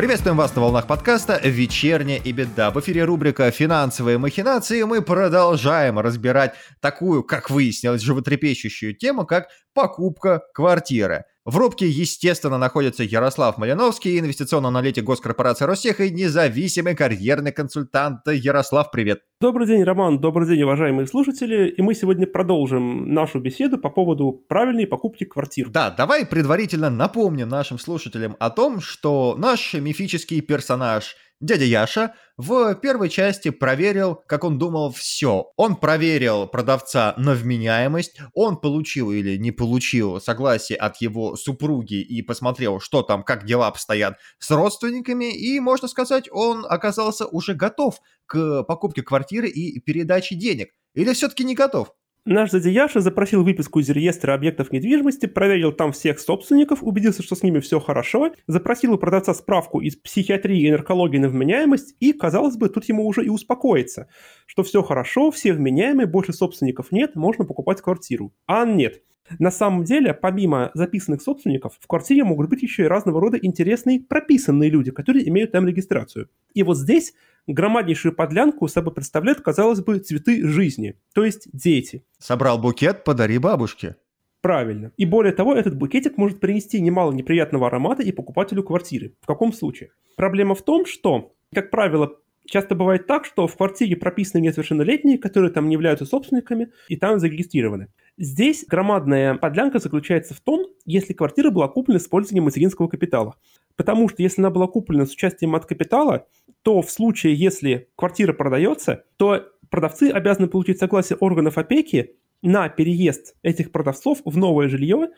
[0.00, 2.70] Приветствуем вас на волнах подкаста «Вечерняя и беда».
[2.70, 4.82] В эфире рубрика «Финансовые махинации».
[4.82, 11.26] Мы продолжаем разбирать такую, как выяснилось, животрепещущую тему, как покупка квартиры.
[11.46, 18.20] В рубке, естественно, находится Ярослав Малиновский, инвестиционный аналитик госкорпорации Ростех и независимый карьерный консультант.
[18.26, 19.22] Ярослав, привет.
[19.40, 21.70] Добрый день, Роман, добрый день, уважаемые слушатели.
[21.70, 25.70] И мы сегодня продолжим нашу беседу по поводу правильной покупки квартир.
[25.70, 32.74] Да, давай предварительно напомним нашим слушателям о том, что наш мифический персонаж– Дядя Яша в
[32.74, 35.52] первой части проверил, как он думал, все.
[35.56, 42.20] Он проверил продавца на вменяемость, он получил или не получил согласие от его супруги и
[42.20, 47.98] посмотрел, что там, как дела обстоят с родственниками, и, можно сказать, он оказался уже готов
[48.26, 50.68] к покупке квартиры и передаче денег.
[50.94, 51.88] Или все-таки не готов?
[52.26, 57.42] Наш Задияша запросил выписку из реестра объектов недвижимости, проверил там всех собственников, убедился, что с
[57.42, 62.56] ними все хорошо, запросил у продавца справку из психиатрии и наркологии на вменяемость, и, казалось
[62.56, 64.08] бы, тут ему уже и успокоиться,
[64.44, 68.34] что все хорошо, все вменяемые, больше собственников нет, можно покупать квартиру.
[68.46, 69.02] А нет.
[69.38, 74.00] На самом деле, помимо записанных собственников, в квартире могут быть еще и разного рода интересные
[74.00, 76.28] прописанные люди, которые имеют там регистрацию.
[76.52, 77.14] И вот здесь
[77.52, 82.04] громаднейшую подлянку собой представляют, казалось бы, цветы жизни, то есть дети.
[82.18, 83.96] Собрал букет, подари бабушке.
[84.40, 84.92] Правильно.
[84.96, 89.14] И более того, этот букетик может принести немало неприятного аромата и покупателю квартиры.
[89.20, 89.90] В каком случае?
[90.16, 95.52] Проблема в том, что, как правило, часто бывает так, что в квартире прописаны несовершеннолетние, которые
[95.52, 97.88] там не являются собственниками и там зарегистрированы.
[98.16, 103.36] Здесь громадная подлянка заключается в том, если квартира была куплена с использованием материнского капитала.
[103.76, 106.26] Потому что если она была куплена с участием от капитала,
[106.62, 113.36] то в случае, если квартира продается, то продавцы обязаны получить согласие органов опеки на переезд
[113.42, 115.08] этих продавцов в новое жилье,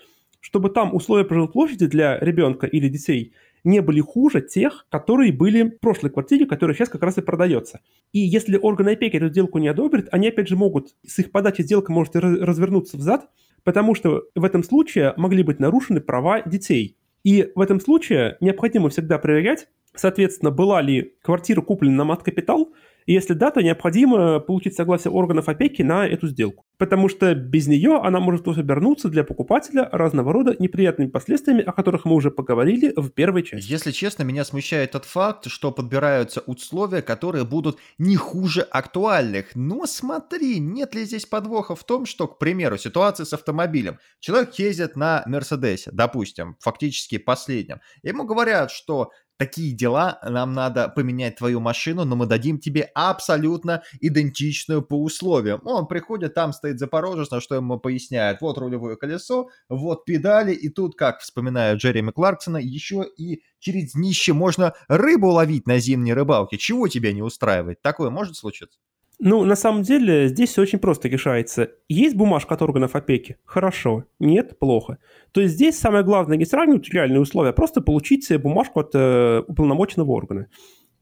[0.40, 3.32] чтобы там условия жилплощади для ребенка или детей
[3.64, 7.80] не были хуже тех, которые были в прошлой квартире, которая сейчас как раз и продается.
[8.12, 11.62] И если органы опеки эту сделку не одобрят, они опять же могут, с их подачи
[11.62, 13.28] сделка может развернуться взад,
[13.62, 16.96] потому что в этом случае могли быть нарушены права детей.
[17.22, 22.72] И в этом случае необходимо всегда проверять, соответственно, была ли квартира куплена на мат-капитал,
[23.06, 26.64] и если да, то необходимо получить согласие органов опеки на эту сделку.
[26.78, 32.04] Потому что без нее она может обернуться для покупателя разного рода неприятными последствиями, о которых
[32.04, 33.70] мы уже поговорили в первой части.
[33.70, 39.54] Если честно, меня смущает тот факт, что подбираются условия, которые будут не хуже актуальных.
[39.54, 43.98] Но смотри, нет ли здесь подвоха в том, что, к примеру, ситуация с автомобилем.
[44.20, 47.80] Человек ездит на Мерседесе, допустим, фактически последнем.
[48.02, 49.10] Ему говорят, что
[49.42, 55.60] такие дела, нам надо поменять твою машину, но мы дадим тебе абсолютно идентичную по условиям.
[55.64, 60.68] Он приходит, там стоит Запорожец, на что ему поясняет, вот рулевое колесо, вот педали, и
[60.68, 66.56] тут, как вспоминаю Джереми Кларксона, еще и через днище можно рыбу ловить на зимней рыбалке.
[66.56, 67.82] Чего тебя не устраивает?
[67.82, 68.78] Такое может случиться?
[69.24, 71.70] Ну, на самом деле, здесь все очень просто решается.
[71.88, 73.36] Есть бумажка от органов опеки?
[73.44, 74.04] Хорошо.
[74.18, 74.58] Нет?
[74.58, 74.98] Плохо.
[75.30, 78.90] То есть здесь самое главное не сравнивать реальные условия, а просто получить себе бумажку от
[78.94, 80.48] э, уполномоченного органа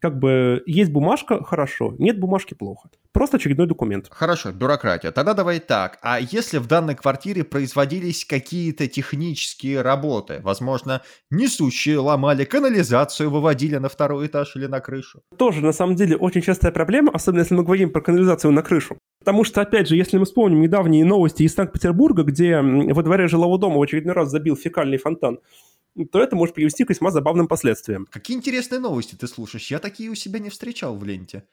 [0.00, 2.88] как бы есть бумажка, хорошо, нет бумажки, плохо.
[3.12, 4.06] Просто очередной документ.
[4.10, 5.10] Хорошо, бюрократия.
[5.10, 5.98] Тогда давай так.
[6.02, 13.88] А если в данной квартире производились какие-то технические работы, возможно, несущие ломали канализацию, выводили на
[13.88, 15.22] второй этаж или на крышу?
[15.36, 18.96] Тоже, на самом деле, очень частая проблема, особенно если мы говорим про канализацию на крышу.
[19.20, 23.58] Потому что, опять же, если мы вспомним недавние новости из Санкт-Петербурга, где во дворе жилого
[23.58, 25.40] дома в очередной раз забил фекальный фонтан,
[26.10, 28.06] то это может привести к весьма забавным последствиям.
[28.10, 29.70] Какие интересные новости ты слушаешь?
[29.70, 31.44] Я такие у себя не встречал в ленте.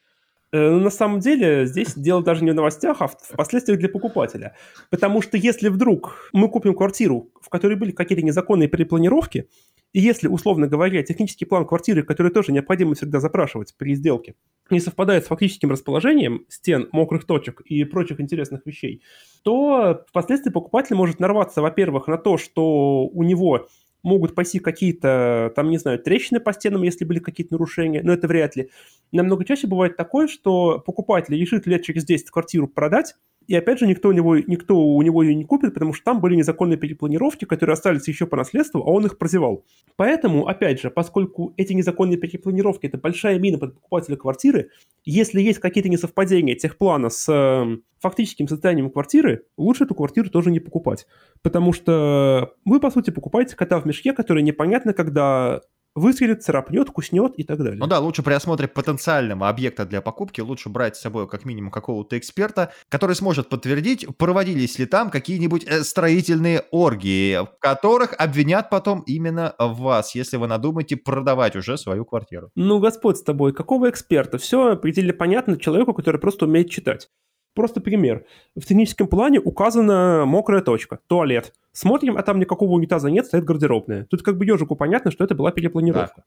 [0.53, 3.89] Э, ну, на самом деле, здесь дело даже не в новостях, а в последствиях для
[3.89, 4.55] покупателя.
[4.89, 9.49] Потому что если вдруг мы купим квартиру, в которой были какие-то незаконные перепланировки,
[9.93, 14.35] и если, условно говоря, технический план квартиры, который тоже необходимо всегда запрашивать при сделке,
[14.69, 19.01] не совпадает с фактическим расположением стен, мокрых точек и прочих интересных вещей,
[19.43, 23.67] то впоследствии покупатель может нарваться, во-первых, на то, что у него
[24.03, 28.27] могут пойти какие-то, там, не знаю, трещины по стенам, если были какие-то нарушения, но это
[28.27, 28.69] вряд ли.
[29.11, 33.15] Намного чаще бывает такое, что покупатель решит лет через 10 квартиру продать,
[33.47, 36.19] и опять же, никто у него, никто у него ее не купит, потому что там
[36.19, 39.63] были незаконные перепланировки, которые остались еще по наследству, а он их прозевал.
[39.95, 44.69] Поэтому, опять же, поскольку эти незаконные перепланировки– это большая мина под покупателя квартиры,
[45.05, 50.51] если есть какие-то несовпадения тех плана с э, фактическим состоянием квартиры, лучше эту квартиру тоже
[50.51, 51.07] не покупать.
[51.41, 55.61] Потому что вы, по сути, покупаете кота в мешке, который непонятно, когда
[55.97, 57.79] выстрелит, царапнет, куснет и так далее.
[57.79, 61.71] Ну да, лучше при осмотре потенциального объекта для покупки лучше брать с собой как минимум
[61.71, 68.69] какого-то эксперта, который сможет подтвердить, проводились ли там какие-нибудь э, строительные оргии, в которых обвинят
[68.69, 72.51] потом именно вас, если вы надумаете продавать уже свою квартиру.
[72.55, 74.37] Ну, Господь с тобой, какого эксперта?
[74.37, 77.09] Все пределе понятно человеку, который просто умеет читать.
[77.57, 78.23] Просто пример.
[78.55, 81.55] В техническом плане указана мокрая точка, туалет.
[81.71, 84.05] Смотрим, а там никакого унитаза нет, стоит гардеробная.
[84.05, 86.23] Тут как бы ежику понятно, что это была перепланировка.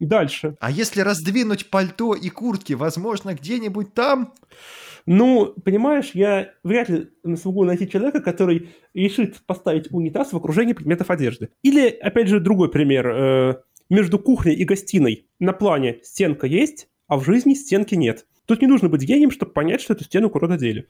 [0.00, 0.06] Да.
[0.08, 0.56] Дальше.
[0.58, 4.32] А если раздвинуть пальто и куртки, возможно, где-нибудь там?
[5.06, 11.12] Ну, понимаешь, я вряд ли смогу найти человека, который решит поставить унитаз в окружении предметов
[11.12, 11.50] одежды.
[11.62, 13.06] Или, опять же, другой пример.
[13.06, 13.54] Э,
[13.88, 18.26] между кухней и гостиной на плане стенка есть, а в жизни стенки нет.
[18.46, 20.86] Тут не нужно быть гением, чтобы понять, что эту стену куда-то дели.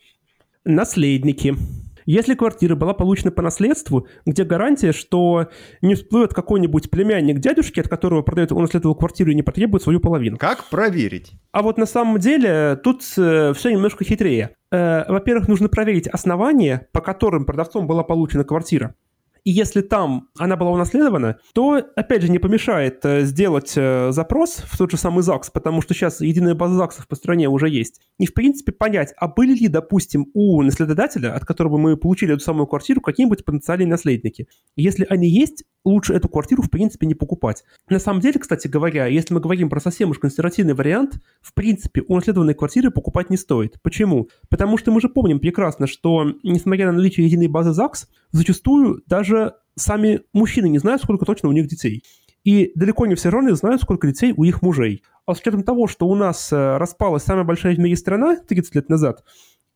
[0.64, 1.56] Наследники.
[2.04, 5.48] Если квартира была получена по наследству, где гарантия, что
[5.82, 10.36] не всплывет какой-нибудь племянник дядюшки, от которого продает унаследовал квартиру и не потребует свою половину.
[10.36, 11.32] Как проверить?
[11.52, 14.56] А вот на самом деле тут э, все немножко хитрее.
[14.70, 18.94] Э, во-первых, нужно проверить основания, по которым продавцом была получена квартира.
[19.44, 24.62] И если там она была унаследована, то, опять же, не помешает э, сделать э, запрос
[24.64, 28.00] в тот же самый ЗАГС, потому что сейчас единая база ЗАГСов по стране уже есть.
[28.18, 32.44] И, в принципе, понять, а были ли, допустим, у наследодателя, от которого мы получили эту
[32.44, 34.46] самую квартиру, какие-нибудь потенциальные наследники.
[34.76, 37.64] Если они есть, лучше эту квартиру, в принципе, не покупать.
[37.88, 42.02] На самом деле, кстати говоря, если мы говорим про совсем уж консервативный вариант, в принципе,
[42.02, 43.80] унаследованные квартиры покупать не стоит.
[43.82, 44.28] Почему?
[44.48, 49.54] Потому что мы же помним прекрасно, что, несмотря на наличие единой базы ЗАГС, зачастую даже
[49.76, 52.02] сами мужчины не знают, сколько точно у них детей.
[52.44, 55.02] И далеко не все жены знают, сколько детей у их мужей.
[55.26, 58.74] А с учетом того, что у нас э, распалась самая большая в мире страна 30
[58.74, 59.24] лет назад,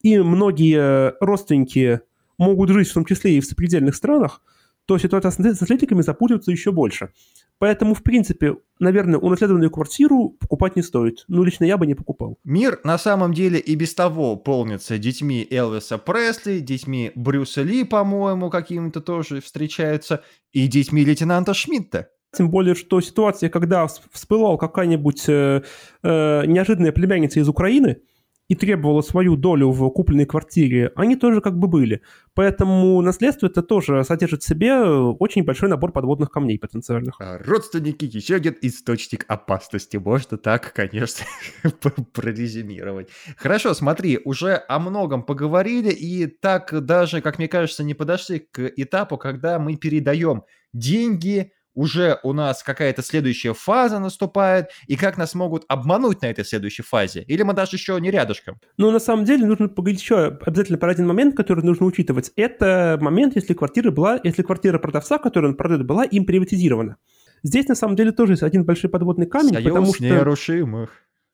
[0.03, 2.01] и многие родственники
[2.39, 4.43] могут жить в том числе и в сопредельных странах,
[4.87, 7.11] то ситуация с наследниками запутывается еще больше.
[7.59, 11.25] Поэтому, в принципе, наверное, унаследованную квартиру покупать не стоит.
[11.29, 12.39] Ну, лично я бы не покупал.
[12.45, 18.51] Мир на самом деле и без того полнится детьми Элвиса Пресли, детьми Брюса Ли, по-моему,
[18.51, 20.23] какими-то тоже встречаются,
[20.53, 22.11] и детьми лейтенанта Шмидта.
[22.33, 25.63] Тем более, что ситуация, когда всплывал какая-нибудь э,
[26.03, 28.03] э, неожиданная племянница из Украины,
[28.49, 32.03] и требовала свою долю в купленной квартире, они тоже как бы были.
[32.35, 37.17] Поэтому наследство это тоже содержит в себе очень большой набор подводных камней потенциальных.
[37.21, 39.97] А родственники еще один источник опасности.
[39.97, 41.27] Можно так, конечно,
[42.13, 43.09] прорезюмировать.
[43.37, 48.61] Хорошо, смотри, уже о многом поговорили, и так даже, как мне кажется, не подошли к
[48.77, 55.35] этапу, когда мы передаем деньги уже у нас какая-то следующая фаза наступает, и как нас
[55.35, 57.23] могут обмануть на этой следующей фазе?
[57.23, 58.59] Или мы даже еще не рядышком?
[58.79, 62.33] Ну, на самом деле, нужно поговорить еще обязательно про один момент, который нужно учитывать.
[62.35, 66.97] Это момент, если квартира была, если квартира продавца, которую он продает, была им приватизирована.
[67.43, 70.05] Здесь, на самом деле, тоже есть один большой подводный камень, союз потому что...
[70.05, 70.91] нерушимых.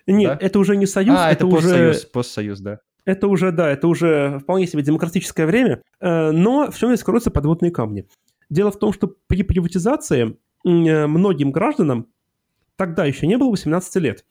[0.06, 0.47] Нет, да?
[0.47, 1.94] это уже не союз, а, это, это уже...
[2.12, 2.81] постсоюз, да.
[3.05, 7.31] Это уже, да, это уже вполне себе демократическое время, э, но в чем здесь кроются
[7.31, 8.06] подводные камни?
[8.53, 12.09] Дело в том, что при приватизации э, многим гражданам
[12.77, 14.27] тогда еще не было 18 лет.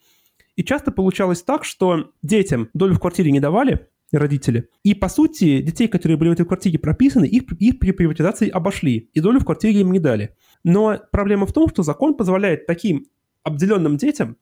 [0.55, 4.69] И часто получалось так, что детям долю в квартире не давали, родители.
[4.83, 9.09] И, по сути, детей, которые были в этой квартире прописаны, их, их при приватизации обошли,
[9.11, 10.35] и долю в квартире им не дали.
[10.63, 13.07] Но проблема в том, что закон позволяет таким
[13.41, 14.37] обделенным детям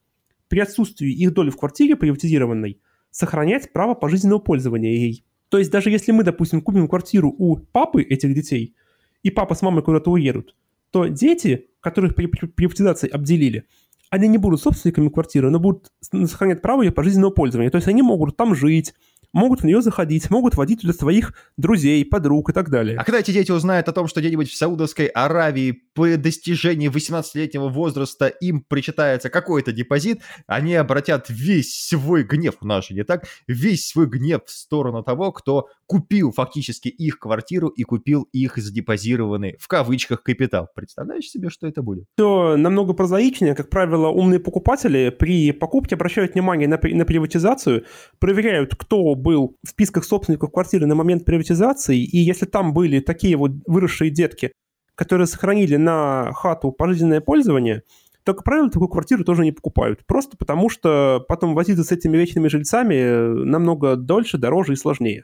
[0.49, 2.81] при отсутствии их доли в квартире приватизированной
[3.11, 5.23] сохранять право пожизненного пользования ей.
[5.47, 8.75] То есть даже если мы, допустим, купим квартиру у папы этих детей,
[9.23, 10.55] и папа с мамой куда-то уедут,
[10.91, 13.65] то дети, которых при приватизации обделили,
[14.09, 17.69] они не будут собственниками квартиры, но будут сохранять право ее пожизненного пользования.
[17.69, 18.93] То есть они могут там жить,
[19.33, 22.97] могут в нее заходить, могут водить туда своих друзей, подруг и так далее.
[22.97, 27.67] А когда эти дети узнают о том, что где-нибудь в Саудовской Аравии по достижении 18-летнего
[27.67, 34.07] возраста им причитается какой-то депозит, они обратят весь свой гнев, же не так, весь свой
[34.07, 40.23] гнев в сторону того, кто купил фактически их квартиру и купил их задепозированный, в кавычках,
[40.23, 40.69] капитал.
[40.73, 42.05] Представляешь себе, что это будет?
[42.17, 43.53] Все намного прозаичнее.
[43.53, 47.83] Как правило, умные покупатели при покупке обращают внимание на, на приватизацию,
[48.19, 53.35] проверяют, кто был в списках собственников квартиры на момент приватизации, и если там были такие
[53.35, 54.53] вот выросшие детки,
[54.99, 57.83] которые сохранили на хату пожизненное пользование,
[58.25, 60.05] то, как правило, такую квартиру тоже не покупают.
[60.05, 65.23] Просто потому, что потом возиться с этими вечными жильцами намного дольше, дороже и сложнее.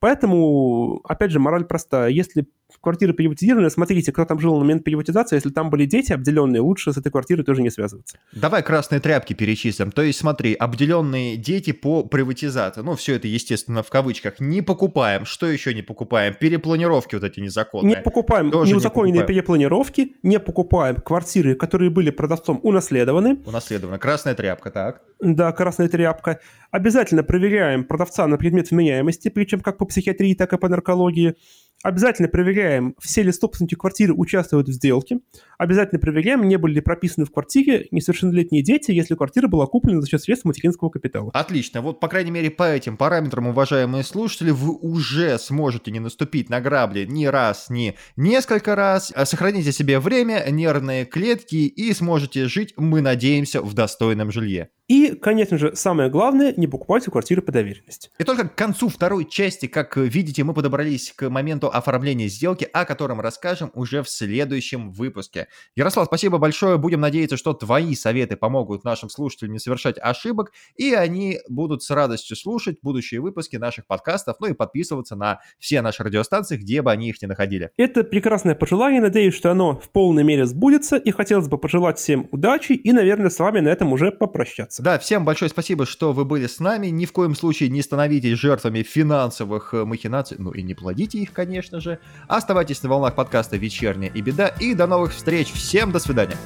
[0.00, 2.10] Поэтому, опять же, мораль простая.
[2.10, 2.48] Если
[2.80, 6.92] квартиры приватизированы, смотрите, кто там жил на момент приватизации, если там были дети обделенные, лучше
[6.92, 8.18] с этой квартирой тоже не связываться.
[8.32, 9.92] Давай красные тряпки перечислим.
[9.92, 12.82] То есть, смотри, обделенные дети по приватизации.
[12.82, 14.40] Ну, все это, естественно, в кавычках.
[14.40, 15.24] Не покупаем.
[15.24, 16.34] Что еще не покупаем?
[16.34, 17.96] Перепланировки вот эти незаконные.
[17.96, 23.38] Не покупаем тоже неузаконенные не перепланировки, не покупаем квартиры, которые были продавцом унаследованы.
[23.46, 23.98] Унаследованы.
[23.98, 25.02] Красная тряпка, так?
[25.20, 26.40] Да, красная тряпка.
[26.70, 31.36] Обязательно проверяем продавца на предмет вменяемости, причем как по психиатрии, так и по наркологии.
[31.82, 35.20] Обязательно проверяем, все ли собственники квартиры участвуют в сделке.
[35.58, 40.08] Обязательно проверяем, не были ли прописаны в квартире несовершеннолетние дети, если квартира была куплена за
[40.08, 41.30] счет средств материнского капитала.
[41.32, 41.82] Отлично.
[41.82, 46.60] Вот, по крайней мере, по этим параметрам, уважаемые слушатели, вы уже сможете не наступить на
[46.60, 49.12] грабли ни раз, ни несколько раз.
[49.14, 54.70] А сохраните себе время, нервные клетки и сможете жить, мы надеемся, в достойном жилье.
[54.88, 58.10] И, конечно же, самое главное, не покупайте квартиры по доверенности.
[58.18, 62.84] И только к концу второй части, как видите, мы подобрались к моменту оформления сделки, о
[62.84, 65.48] котором расскажем уже в следующем выпуске.
[65.74, 66.78] Ярослав, спасибо большое.
[66.78, 71.90] Будем надеяться, что твои советы помогут нашим слушателям не совершать ошибок, и они будут с
[71.90, 76.92] радостью слушать будущие выпуски наших подкастов, ну и подписываться на все наши радиостанции, где бы
[76.92, 77.70] они их ни находили.
[77.76, 79.00] Это прекрасное пожелание.
[79.00, 83.30] Надеюсь, что оно в полной мере сбудется, и хотелось бы пожелать всем удачи, и, наверное,
[83.30, 84.82] с вами на этом уже попрощаться общаться.
[84.82, 86.88] Да, всем большое спасибо, что вы были с нами.
[86.88, 91.32] Ни в коем случае не становитесь жертвами финансовых э, махинаций, ну и не плодите их,
[91.32, 91.98] конечно же.
[92.28, 94.48] Оставайтесь на волнах подкаста «Вечерняя и беда».
[94.60, 95.52] И до новых встреч.
[95.52, 96.36] Всем до свидания.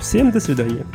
[0.00, 0.86] Всем до свидания.